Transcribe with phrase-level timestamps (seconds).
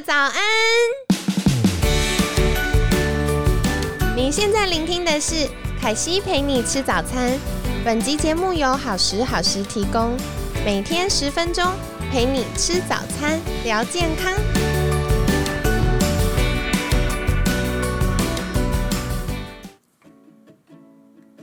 [0.00, 0.34] 早安！
[4.16, 5.48] 你现在聆听的是
[5.80, 7.38] 凯西陪你吃早餐。
[7.84, 10.16] 本集节目由好时好食提供，
[10.64, 11.64] 每天十分钟
[12.10, 14.32] 陪你吃早餐，聊健康。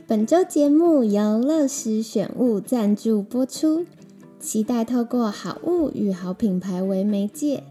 [0.06, 3.86] 本周节目由乐食选物赞助播出，
[4.38, 7.64] 期待透过好物与好品牌为媒介。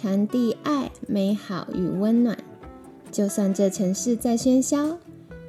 [0.00, 2.38] 传递爱、美好与温暖。
[3.10, 4.96] 就算这城市再喧嚣，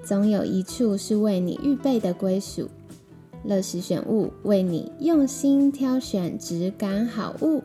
[0.04, 2.68] 总有一处是为你预备的归属。
[3.44, 7.62] 乐时选物为你用心挑选质感好物。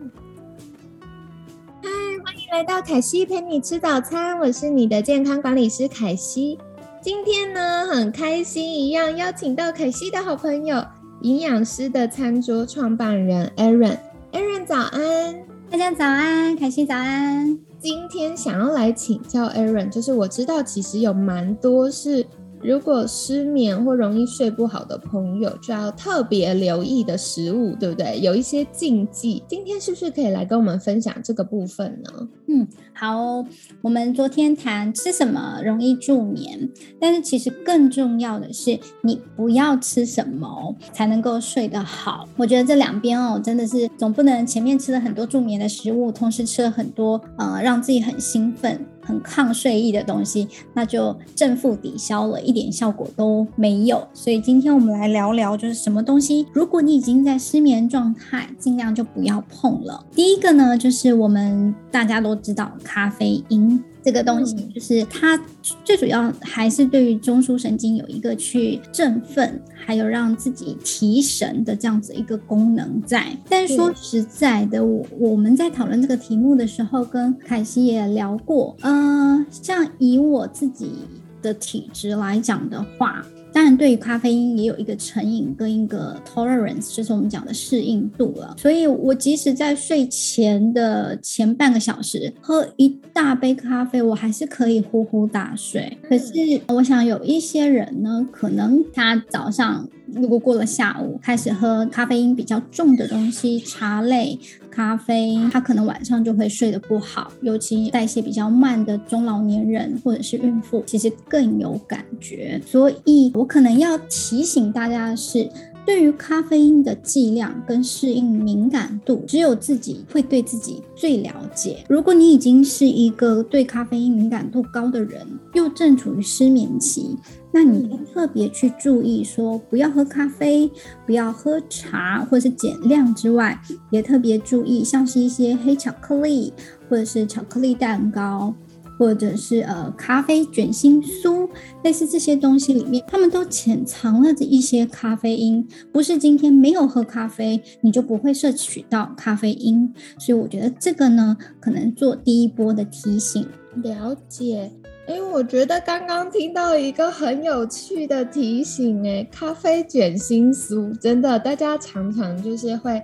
[1.82, 1.88] 嗨，
[2.22, 6.58] 欢迎来到凯西陪你吃早餐，我是你的健康管理师凯西。
[7.00, 10.84] 今天呢，很开心一样邀请到凯西的好朋友，
[11.22, 13.96] 营养师的餐桌创办人 Aaron。
[14.32, 15.53] Aaron，早安。
[15.74, 17.58] 大家早安，凯西早安。
[17.80, 22.24] 今天想要来请教 Aaron，就是我知道其实有蛮多是。
[22.64, 28.18] 如果失眠或容易睡不好的朋友，就要特别留意的食物，对不对？
[28.20, 32.28] 有一些禁忌，今天是不是可以来跟我们分享这个部分呢？
[32.48, 33.44] 嗯，好。
[33.82, 42.26] 我们昨天谈吃什么容易助眠，但是其实更重要的是，你不要吃什么才能够睡得好。
[42.38, 48.86] 我觉得这两边哦，真的是总不能前面吃了很多助眠的食物，同时吃了很多呃让自己很兴奋。
[49.04, 54.06] 很抗睡意的东西，那就正负抵消了，一点效果都没有。
[54.12, 60.04] 所以今天我们来聊聊，就是什么东西，如果你已经在失眠状态，尽量就不要碰了。
[60.12, 63.82] 第一个呢，就是我们大家都知道咖啡因。
[64.04, 65.40] 这个东西就是它
[65.82, 73.36] 最主要还是对于中枢神经有一个去振奋，还有让自己提神的这样子一个功能在。
[73.48, 80.92] 但是说实在的，我我们在讨论这个题目的时候，跟凯西也聊过，呃，像以我自己
[81.40, 83.24] 的体质来讲的话。
[83.54, 88.56] 当然，对于咖啡因也有一个成瘾跟一个 tolerance，就是我们讲的适应度了。
[88.58, 95.96] 所以我即使在睡前的前半个小时喝一大杯咖啡，我还是可以呼呼大睡。
[96.08, 96.32] 可是
[96.66, 99.88] 我想有一些人呢，可能他早上。
[100.14, 104.38] 如果过了下午开始喝咖啡因比较重的东西，茶类
[104.74, 107.32] 咖啡，他可能晚上就会睡得不好。
[107.42, 112.60] 尤其代谢比较慢的中老年人或者是孕妇，其实更有感觉。
[112.66, 115.48] 所以我可能要提醒大家的是。
[115.86, 121.84] 对于咖啡因的剂量跟适应敏感度，只有自己会对自己最了解。
[121.88, 127.16] 如果你已经是一个对咖啡因敏感度高的人，又正处于失眠期，
[127.52, 130.70] 那你特别去注意说，不要喝咖啡，
[131.04, 136.52] 不要喝茶，或是减量之外，也特别注意像是一些黑巧克力
[136.88, 138.54] 或者是巧克力蛋糕。
[138.98, 141.48] 或者是呃咖啡卷心酥，
[141.82, 145.66] 类似这些东西里面，他们都潜藏了这一些咖啡因。
[145.92, 149.92] 不是今天没有喝咖啡，你就不会摄取到咖啡因。
[150.18, 153.46] 所以我觉得这个呢，可能做第一波的提醒。
[153.82, 154.70] 了解。
[155.06, 163.02] 哎，我觉得刚刚听到一个很有趣的提醒，哎，咖啡卷心酥，真的，大家常常就是会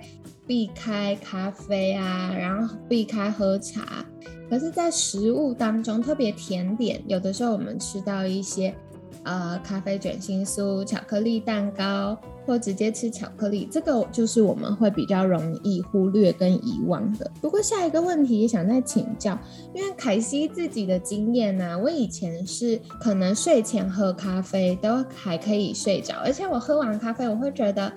[0.51, 4.05] 避开咖啡啊，然后避开喝茶。
[4.49, 8.75] 可是，在食物当中，特别甜点，有的时候我们吃到一些，
[9.23, 17.31] 呃，咖啡卷心酥、巧克力蛋糕，或直接吃巧克力，这个就是我们会比较容易忽略跟遗忘的。
[17.39, 19.39] 不过，下一个问题也想再请教，
[19.73, 27.89] 因为凯西自己的经验呢，我以前是可能睡前喝咖啡都还可以睡着，而且我喝完咖啡，我会觉得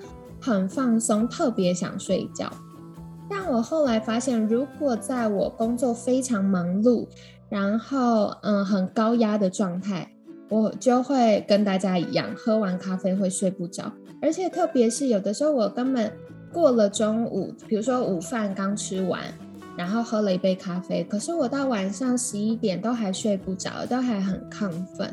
[0.45, 2.51] 很放松，特别想睡觉。
[3.27, 7.07] 但我后来发现，如果在我工作非常忙碌，
[7.49, 10.11] 然后嗯很高压的状态，
[10.47, 13.91] 我就会跟大家一样，喝完咖啡会睡不着。
[14.21, 16.11] 而且特别是有的时候，我根本
[16.53, 19.21] 过了中午，比如说午饭刚吃完，
[19.75, 25.11] 然后喝了一杯咖啡，可是我到晚上十一点都还睡不着，都还很亢奋。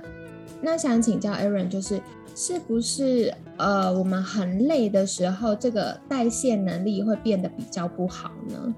[0.60, 1.98] 那想请教 Aaron，就是。
[2.34, 8.74] 是不是呃，我们很累的时候，这个代谢能力会变得比较不好呢？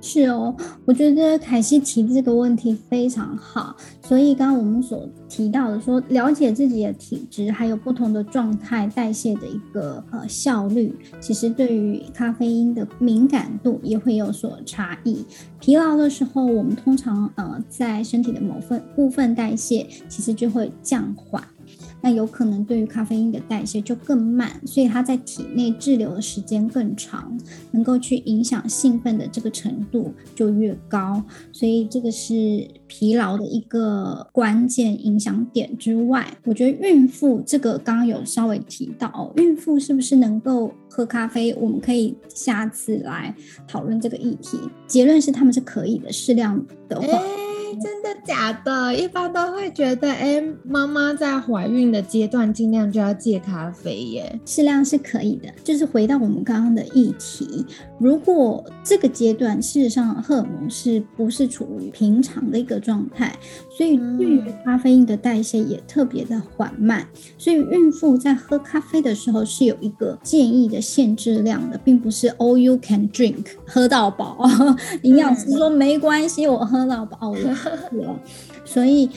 [0.00, 0.54] 是哦，
[0.84, 3.74] 我觉得凯西提这个问题非常好。
[4.00, 15.24] 所以刚刚我们所提到的，说了解自己的体质，还有不同的状态代谢的一个呃效率，其实对于咖啡因的敏感度也会有所差异。
[15.58, 21.42] 疲劳的时候，我们通常呃在身体的某份部分代谢其实就会降缓。
[22.00, 27.36] 那有可能对于咖啡因的代谢就更慢，所以它在体内滞留的时间更长，
[27.72, 31.22] 能够去影响兴奋的这个程度就越高。
[31.52, 41.54] 所以这个是疲劳的一个关键影响点之外，我觉得孕妇这个刚刚有稍微提到，孕妇是不是能够喝咖啡？
[41.54, 43.34] 我们可以下次来
[43.66, 44.58] 讨论这个议题。
[44.86, 47.47] 结论是他们是可以的，适量的话。
[47.76, 48.94] 真的假的？
[48.94, 55.48] 一般都会觉得，哎，妈妈在怀孕的阶段尽量就要戒咖啡耶，适量是可以的。
[55.62, 57.64] 就是回到我们刚刚的议题，
[57.98, 63.36] 如果这个阶段事实上荷尔蒙是不是处于平常的一个状态，
[63.76, 67.06] 所以对于咖啡因的代谢也特别的缓慢，
[67.36, 74.38] 所以孕妇在喝咖啡的时候是有一个建议的限制量的，并不是 all you can drink 喝到饱。
[75.02, 77.57] 营养师说没关系，我喝到饱了。
[78.64, 79.10] 所以，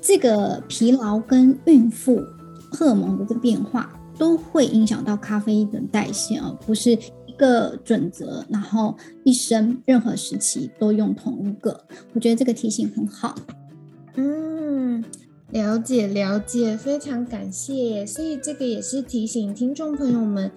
[0.00, 2.22] 这个疲劳跟孕妇
[2.70, 8.44] 荷尔蒙的这个变化都会影响到咖啡因的代谢而不是一个准则。
[8.50, 13.34] 然后一生任何时期都用同一个，我觉得这个提醒很好。
[14.16, 15.02] 嗯，
[15.50, 18.04] 了解了解，非常感谢。
[18.04, 20.50] 所以这个也是提醒听众朋友们，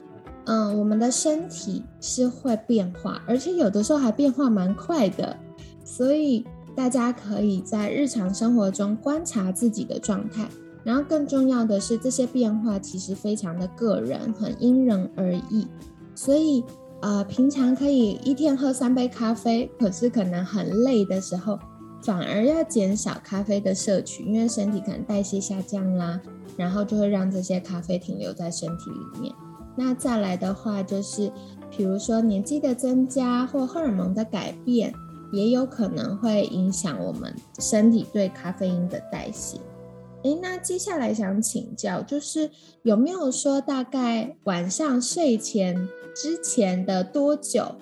[0.45, 5.37] 嗯，我们的身体是会变化，而且有的时候还变化蛮快的，
[5.85, 6.45] 所以。
[6.77, 10.47] 大家可以在日常生活中观察自己的状态，
[10.83, 15.67] 然后更重要的是，这些变化其实非常的个人，很因人而异。
[16.13, 16.63] 所以，
[17.01, 21.57] 呃，平常可以一天喝三杯咖啡，可是可能很累的时候，
[22.03, 26.21] 反而要减少咖啡的摄取，因为身体可能代谢下降啦，
[26.55, 29.33] 然后就会让这些咖啡停留在身体里面。
[29.75, 31.31] 那再来的话，就是
[31.71, 34.93] 比如说年纪的增加或荷尔蒙的改变。
[35.31, 39.57] 也有可能会影响我们身体对咖啡因的代谢。
[40.23, 42.49] 诶，那接下来想请教，就是
[42.81, 47.75] 有没有说大概晚上睡前之前的多久，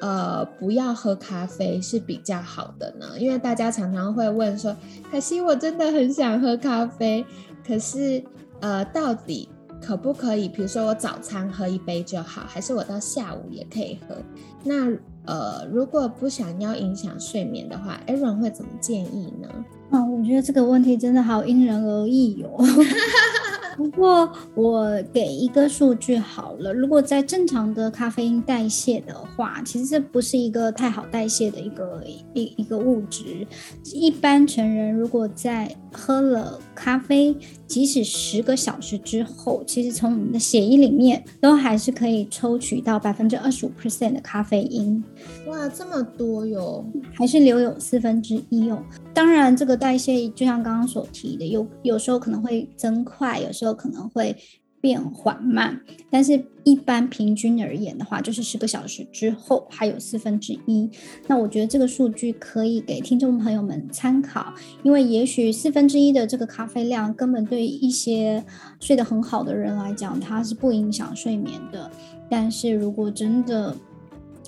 [0.00, 3.18] 呃，不要喝咖啡是比较好的呢？
[3.18, 4.76] 因为大家常常会问说，
[5.10, 7.24] 可惜我真的很想喝咖啡，
[7.64, 8.22] 可是
[8.60, 9.48] 呃，到底
[9.80, 10.48] 可不可以？
[10.48, 14.16] 比如说我早餐喝一杯就好，还是我到下午也可以喝？
[14.64, 14.90] 那
[15.26, 19.48] 呃，如果不想要影响睡眠的话，Aaron 会怎么建议呢？
[19.90, 22.48] 啊，我觉得这个问题真的好因人而异哟。
[23.76, 32.02] 不过我给一个数据好了，如果在正常的咖啡因代谢的话，其实这不是一个太好代谢的一个
[32.32, 33.46] 一一个物质。
[33.92, 37.34] 一般成人如果在喝了咖啡，
[37.66, 45.02] 即使十个小时之后，其实从我们的血液里面都还是可以抽取到百分之二十五 percent 的咖啡因。
[45.46, 46.84] 哇，这么多哟！
[47.14, 48.82] 还是留有四分之一哦。
[49.14, 54.36] 当然，这个代谢就像刚刚所提的，有有时候可能会增快，有时候可能会
[54.80, 55.80] 变缓慢。
[56.10, 60.90] 但是，一般平均而言的话，就是十个小时之后还有四分之一。
[61.26, 64.52] 那我觉得这个数据可以给听众朋友们参考，
[64.82, 68.44] 因为也许四分之一的这个咖啡量，根本对一些
[68.80, 71.90] 睡得很好的人来讲，它是不影响睡眠的。
[72.28, 73.76] 但是如果真的，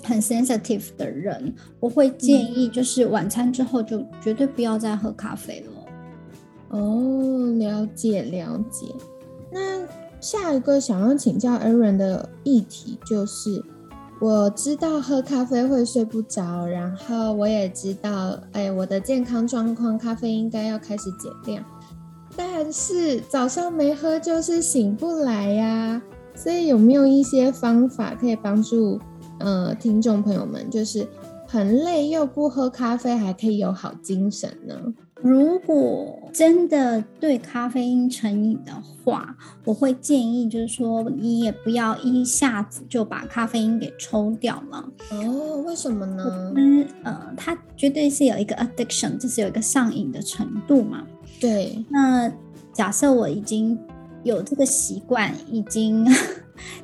[0.01, 6.77] 很 sensitive 的人，我会建议就是晚餐之后就绝对不要再喝咖啡了。
[6.77, 8.85] 哦，了解了解。
[9.51, 9.85] 那
[10.21, 13.63] 下一个想要请教 Aaron 的议题就是，
[14.19, 21.63] 我知道喝咖啡会睡不着，然后我也知道，哎，我的健康状况咖啡应该要开始减量，
[22.35, 26.01] 但是早上没喝就是醒不来呀。
[26.35, 28.99] 所以有没有一些方法可以帮助？
[29.39, 31.07] 呃，听众朋友们，就是
[31.47, 34.75] 很累又不喝咖啡，还可以有好精神呢。
[35.21, 38.71] 如果真的对咖啡因成瘾的
[39.03, 39.35] 话，
[39.65, 44.89] 我会建议，就是说你也不要一下子就把咖啡因给抽掉了。
[45.11, 46.53] 哦，为什么呢？
[46.55, 51.03] 嗯，呃，它绝对是有一个 addiction，就是有一个上瘾的程度嘛。
[51.39, 51.83] 对。
[51.89, 52.31] 那
[52.71, 53.77] 假设我已经
[54.23, 56.07] 有这个习惯，已经。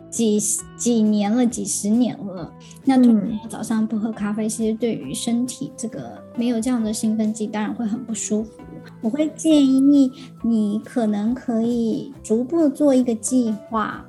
[0.09, 0.39] 几
[0.77, 2.49] 几年了，几十年了。
[2.87, 8.61] 那突然早上不喝咖啡，其实对于身体这个没有这样的兴奋剂，当然会很不舒服。
[9.01, 10.11] 我会建议
[10.43, 14.05] 你可能可以逐步做一个计划，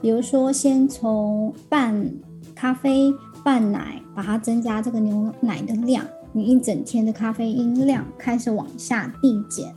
[0.00, 2.12] 比如说先从半
[2.54, 3.14] 咖啡、
[3.44, 9.72] 半奶，把它增加这个牛奶的量，你一整天的咖啡因量开始往下递减，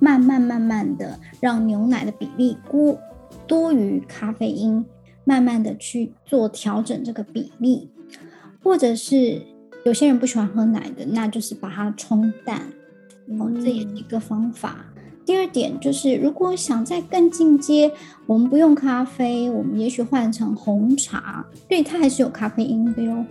[0.00, 2.98] 慢慢慢慢的让牛奶的比例过
[3.46, 4.84] 多于咖啡因。
[5.24, 7.88] 慢慢的去做调整这个比例，
[8.62, 9.42] 或者是
[9.84, 12.62] 有些人不喜欢喝奶的，那就是把它冲淡，
[13.26, 14.86] 然后，这也是一个方法。
[15.24, 17.92] 第二点就是，如果想再更进阶，
[18.26, 23.24] 我们不用咖啡，我们也许换成红茶，对，它还是有咖啡因的哟，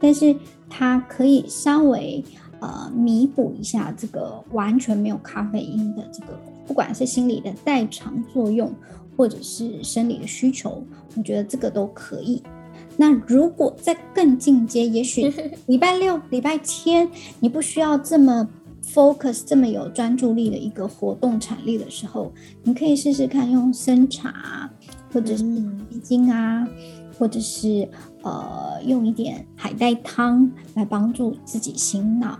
[0.00, 0.34] 但是
[0.68, 2.24] 它可以稍微
[2.58, 8.72] 呃弥补一下这个完全没有咖啡因的这个，不管是心理的代偿作用，
[9.16, 10.84] 或者是生理的需求，
[11.16, 12.42] 我觉得这个都可以。
[12.96, 15.32] 那如果再更进阶，也许
[15.66, 17.08] 礼拜六、礼拜天，
[17.40, 18.48] 你不需要这么。
[18.94, 24.70] focus 这么有专注力的一个活动产力的时候，你可以试试看用生茶，
[25.12, 25.42] 或者是
[25.90, 26.64] 鸡精啊，
[27.18, 27.86] 或者是
[28.22, 32.38] 呃用一点海带汤来帮助自己醒脑。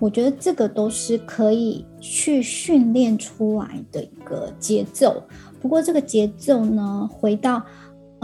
[0.00, 5.22] 我觉得这个都是可以去训练出来的一个节奏。
[5.62, 7.64] 不过这个节奏呢，回到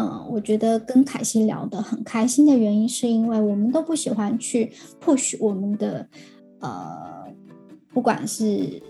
[0.01, 4.73] 嗯，我觉得跟凯西聊得很开心的原因，是因为我们都不喜欢去
[5.05, 6.07] push 我们的
[6.61, 7.21] 呃。
[7.93, 8.81] 不管是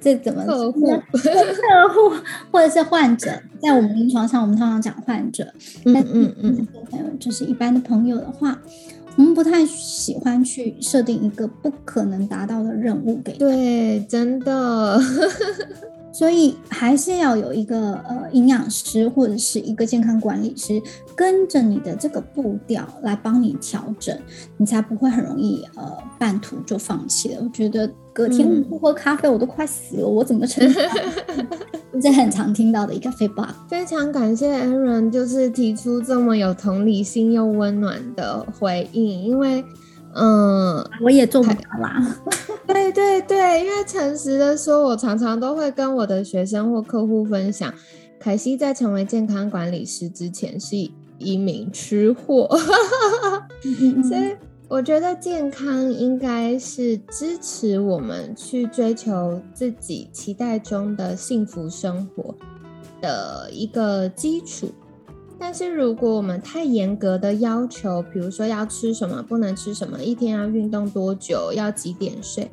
[0.00, 0.80] 这怎么客户、
[1.12, 2.16] 客户
[2.50, 3.30] 或者是患者，
[3.60, 5.52] 在我们临床上，我们通常讲患者，
[5.84, 8.58] 嗯嗯嗯，还有就是一般的朋友的话，
[9.16, 13.34] 我们不太喜欢去设定一个不可能达到的任务给。
[13.34, 14.98] 对，真的。
[16.16, 20.80] 所以还是要有一个呃营养师或者是一个健康管理师
[21.14, 24.18] 跟着你的这个步调来帮你调整，
[24.56, 27.40] 你才不会很容易呃半途就放弃了。
[27.44, 30.66] 我觉得隔天不喝咖啡我都快死了，我怎么撑？
[32.00, 33.50] 这很常听到的一个 feedback。
[33.68, 39.62] 非常感谢 Aaron，就是提出这么有同理心又温暖的回应，因为。
[40.16, 42.16] 嗯，我也做不到啦。
[42.66, 47.72] 对对对，因为诚实的说，我常常都会跟我的学生或客户分享，
[48.18, 50.76] 凯西在成为健康管理师之前是
[51.18, 52.48] 一名吃货，
[54.08, 54.36] 所以
[54.68, 62.34] 我觉得健康应该是支持我们去追求自己期待中的幸福生活
[63.00, 64.72] 的一个基础。
[65.38, 72.50] 但是如果我们太严格的要求，比如说要吃什么，不能吃什么，一天要运动多久，要几点睡，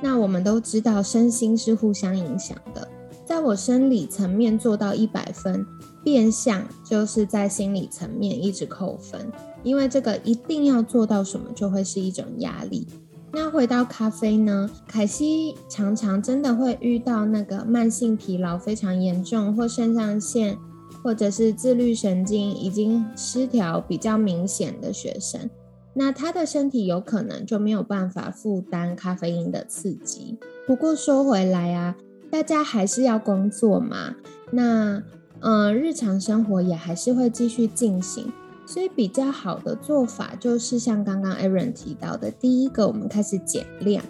[0.00, 2.88] 那我们都知道身心是互相影响的。
[3.26, 5.64] 在我生理层面做到一百分，
[6.02, 9.30] 变相就是在心理层面一直扣分，
[9.62, 12.86] 因为这个一定要做到什么，就会是一种压力。
[13.32, 14.68] 那回到咖啡呢？
[14.88, 20.58] 凯西常常真的会遇到那个慢性疲劳非常严重，或肾上腺。
[21.02, 25.48] 或者是自律神经已经失调比较明显的学生，
[25.94, 30.38] 那他的身体有可能就没有办法负担咖啡因的刺激。
[30.66, 31.96] 不过说回来啊，
[32.30, 34.14] 大家还是要工作嘛，
[34.52, 35.02] 那
[35.40, 38.30] 嗯，日常生活也还是会继续进行，
[38.66, 44.04] 所以比较好的做法就是像刚刚 Aaron 提到的，第一个我们开始减量。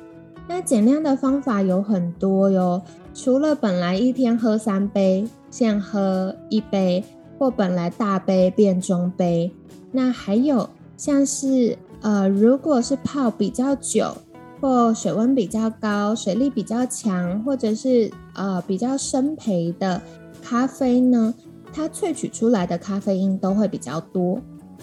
[0.50, 2.83] 那减量的方法有很多哟，
[3.14, 5.25] 除了本来一天喝三杯。
[5.49, 7.04] 现喝一杯，
[7.38, 9.52] 或本来大杯变中杯。
[9.92, 14.12] 那还有像是呃，如果是泡比较久，
[14.61, 20.02] 或水温比较高、水力比较强，或者是呃比较生培的
[20.42, 21.33] 咖啡呢，
[21.73, 24.40] 它萃取出来的咖啡因都会比较多。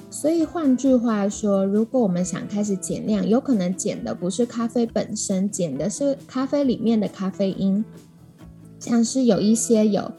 [0.09, 7.83] 所以换句话说，如果我们想开始减量，有可能减的不是咖啡本身，减的是咖啡里面的咖啡因，
[8.79, 10.11] 像是有一些有。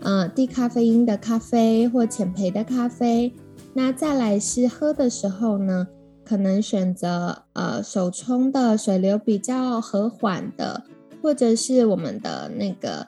[0.00, 3.32] 呃，低咖啡因的咖啡或浅焙的咖啡，
[3.72, 5.88] 那再来是喝的时候呢，
[6.22, 10.84] 可能选择呃手冲的水流比较和缓的，
[11.22, 13.06] 或者是我们的那个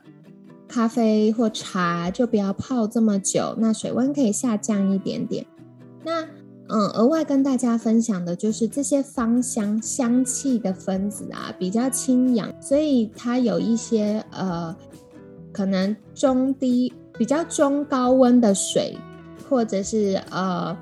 [0.66, 5.44] 咖啡或茶就不要泡这么久，那水温可以下降一点点。
[6.08, 6.22] 那
[6.68, 14.74] 嗯，额外跟大家分享的就是这些芳香香气的分子啊，比较清氧，所以它有一些呃。
[15.50, 18.96] 可能中低比较中高温的水，
[19.48, 20.76] 或者是呃，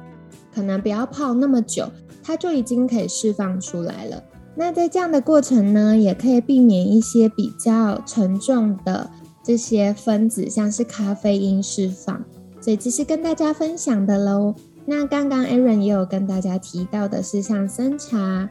[0.52, 1.88] 可能不要泡那么久，
[2.23, 4.23] 它就已经可以释放出来了。
[4.54, 9.09] 那在这样的过程呢，也可以避免一些比较沉重的
[9.42, 12.23] 这些分子，像是咖啡因释放。
[12.61, 14.54] 所以这是跟大家分享的喽。
[14.87, 18.49] 那刚刚 Aaron 也有跟大家提到的是像生茶，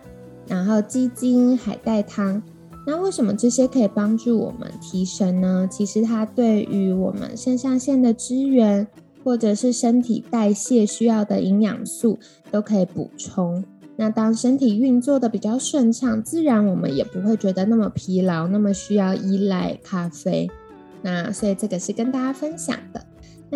[0.48, 2.44] 然后鸡精、海带汤。
[2.86, 5.68] 那为什么这些可以帮助我们提神呢？
[5.72, 8.86] 其实它对于我们肾上腺的支援，
[9.24, 12.20] 或者是身体代谢需要的营养素，
[12.52, 13.64] 都可以补充。
[13.96, 20.52] 那当身体运作的比较顺畅，自然我们也不会觉得那么疲劳，那么需要依赖咖啡。
[21.02, 23.04] 那所以这个是跟大家分享的。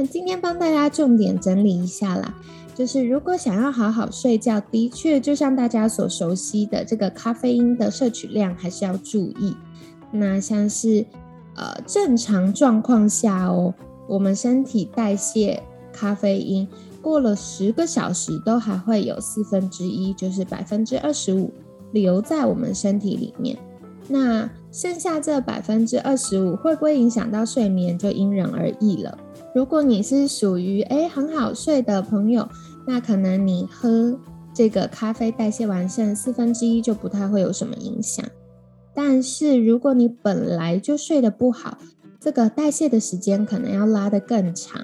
[0.07, 2.33] 今天帮大家重点整理一下啦。
[2.75, 9.55] 就是如果想要好好睡觉，的确就像大家所熟悉的这个咖啡因的摄取量还是要注意。
[10.11, 11.05] 那像是
[11.55, 13.73] 呃正常状况下哦，
[14.07, 16.65] 我们身体代谢咖啡因
[17.01, 21.51] 过了十个小时，都还会有四分之一，就是百分之二十五
[21.91, 23.57] 留在我们身体里面。
[24.07, 29.17] 那剩下这百分之二十五会不会影响到睡眠，就因人而异了。
[29.53, 32.47] 如果你是属于诶很好睡的朋友，
[32.85, 34.19] 那可能你喝
[34.53, 38.25] 这个咖啡代谢完剩四分之一就不太会有什么影响。
[38.93, 41.77] 但是如果你本来就睡得不好，
[42.19, 44.81] 这个代谢的时间可能要拉得更长。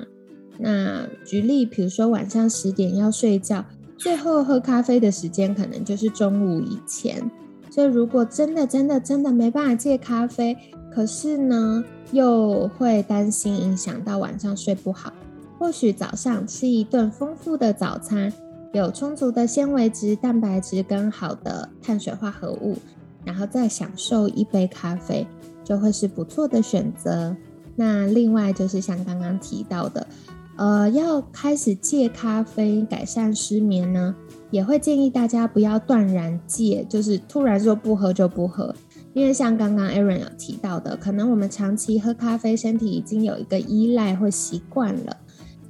[0.57, 3.65] 那举例，比如说晚上十点要睡觉，
[3.97, 7.29] 最后喝咖啡的时间可能就是中午以前。
[7.69, 10.55] 所以，如果真的、真的、真的没办法戒咖啡，
[10.95, 11.83] 可是呢，
[12.13, 15.11] 又会担心影响到晚上睡不好，
[15.59, 18.31] 或许早上吃一顿丰富的早餐，
[18.71, 22.77] 有充足的纤维质、蛋白质跟好的碳水化合物，
[23.25, 25.27] 然后再享受一杯咖啡，
[25.65, 27.35] 就会是不错的选择。
[27.75, 30.07] 那另外就是像刚刚提到的，
[30.55, 34.15] 呃，要开始戒咖啡，改善失眠呢。
[34.51, 38.73] 也会建议大家不要断然戒，就是突然说不喝就不喝，
[39.15, 45.17] 因为像刚刚 Aaron 有提到的，可能我们长期喝咖啡，身体已经有一个依赖或习惯了。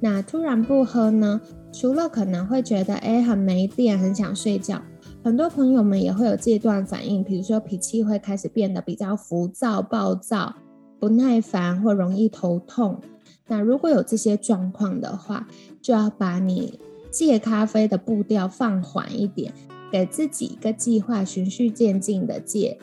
[0.00, 1.40] 那突然不喝呢，
[1.72, 4.82] 除了可能会觉得哎很没电，很想睡觉，
[5.22, 10.56] 很多朋友们也会有戒断反应，比如说脾气会开始变得比较浮躁、暴躁、
[10.98, 13.00] 不耐烦或容易头痛。
[13.46, 15.46] 那如果有这些状况的话，
[15.80, 16.80] 就要把你。
[17.08, 19.54] 戒咖啡的步调放缓一点，
[19.90, 22.78] 给自己一个计划，循序渐进的戒。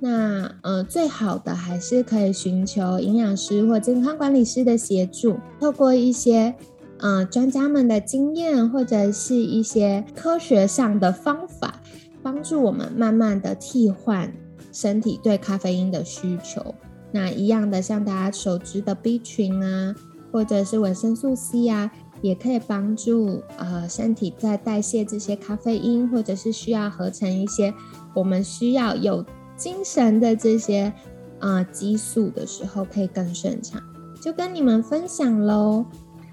[0.00, 6.54] 那呃，最好的还是可以寻求营养师或健康管理师的协助，透过一些
[6.98, 11.80] 呃专家们的经验，或者是一些科学上的方法，
[12.22, 14.32] 帮助我们慢慢的替换
[14.72, 16.74] 身体对咖啡因的需求。
[17.12, 19.94] 那一样的，像大家熟知的 B 群啊，
[20.32, 21.90] 或者是维生素 C 啊。
[22.22, 27.74] 也可以帮助呃身体在代谢这些咖啡因，或者是需要合成一些
[28.14, 29.22] 我们需要有
[29.56, 30.92] 精神的这些
[31.38, 33.82] 啊激素的时候，可以更顺畅。
[34.20, 35.84] 就跟你们分享喽。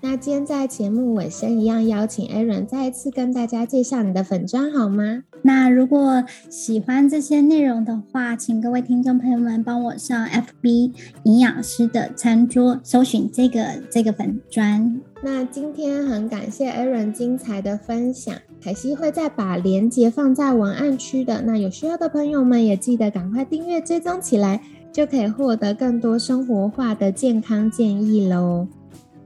[0.03, 5.23] 那今天在节目尾声一样，邀请 Aaron 再一次跟大家介绍你的粉砖好吗？
[5.43, 14.99] 那如果喜欢这些内容的话，请各位听众朋友们帮我上 FB 营养师的餐桌搜寻这个这个粉砖。
[15.23, 21.41] 那今天很感谢 Aaron 精彩的分享，凯西会再把链接放在文案区的。
[21.43, 28.67] 那有需要的朋友们也记得赶快订阅追踪起来，就可以获得更多生活化的健康建议喽。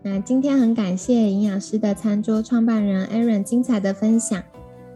[0.04, 4.44] 那今天很感谢营养师的餐桌创办人 Aaron 精彩的分享，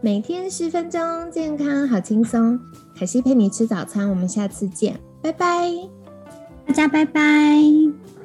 [0.02, 1.00] 每天十分钟，
[1.32, 2.60] 健康好轻松。
[2.94, 5.70] 凯西陪你吃早餐，我们下次见，拜拜，
[6.66, 8.19] 大家拜拜。